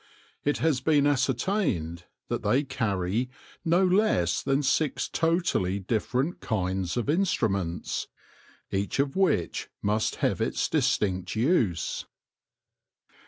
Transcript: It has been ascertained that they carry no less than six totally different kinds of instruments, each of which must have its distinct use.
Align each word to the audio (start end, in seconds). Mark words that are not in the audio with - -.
It 0.43 0.57
has 0.57 0.81
been 0.81 1.05
ascertained 1.05 2.05
that 2.27 2.41
they 2.41 2.63
carry 2.63 3.29
no 3.63 3.85
less 3.85 4.41
than 4.41 4.63
six 4.63 5.07
totally 5.07 5.77
different 5.77 6.39
kinds 6.39 6.97
of 6.97 7.07
instruments, 7.07 8.07
each 8.71 8.97
of 8.97 9.15
which 9.15 9.69
must 9.83 10.15
have 10.15 10.41
its 10.41 10.67
distinct 10.67 11.35
use. 11.35 12.07